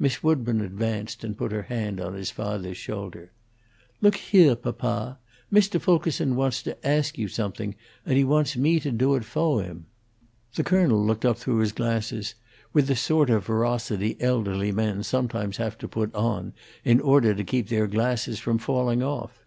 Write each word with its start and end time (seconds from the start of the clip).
Miss 0.00 0.20
Woodburn 0.20 0.62
advanced 0.62 1.22
and 1.22 1.38
put 1.38 1.52
her 1.52 1.62
hand 1.62 2.00
on 2.00 2.12
her 2.14 2.24
father's 2.24 2.76
shoulder. 2.76 3.30
"Look 4.00 4.16
heah, 4.16 4.56
papa! 4.56 5.20
Mr. 5.52 5.80
Fulkerson 5.80 6.34
wants 6.34 6.60
to 6.64 6.84
ask 6.84 7.16
you 7.16 7.28
something, 7.28 7.76
and 8.04 8.18
he 8.18 8.24
wants 8.24 8.56
me 8.56 8.80
to 8.80 8.90
do 8.90 9.14
it 9.14 9.24
fo' 9.24 9.60
him." 9.60 9.86
The 10.56 10.64
colonel 10.64 11.04
looked 11.06 11.24
up 11.24 11.38
through 11.38 11.58
his 11.58 11.70
glasses 11.70 12.34
with 12.72 12.88
the 12.88 12.96
sort 12.96 13.30
of 13.30 13.44
ferocity 13.44 14.16
elderly 14.20 14.72
men 14.72 15.04
sometimes 15.04 15.58
have 15.58 15.78
to 15.78 15.86
put 15.88 16.12
on 16.16 16.52
in 16.84 16.98
order 17.00 17.32
to 17.32 17.44
keep 17.44 17.68
their 17.68 17.86
glasses 17.86 18.40
from 18.40 18.58
falling 18.58 19.04
off. 19.04 19.44